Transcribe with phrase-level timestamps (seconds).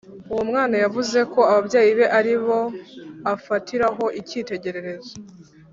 [0.31, 2.57] Uwo mwana yavuze ko ababyeyi be aribo
[3.33, 5.13] afatiraho ikitegererezo